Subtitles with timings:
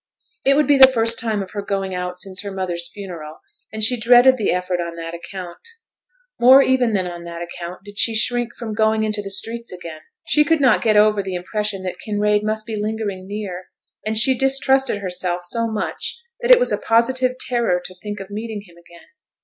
[0.43, 3.83] It would be the first time of her going out since her mother's funeral, and
[3.83, 5.59] she dreaded the effort on that account.
[6.39, 10.01] More even than on that account did she shrink from going into the streets again.
[10.25, 13.65] She could not get over the impression that Kinraid must be lingering near;
[14.03, 18.31] and she distrusted herself so much that it was a positive terror to think of
[18.31, 19.05] meeting him again.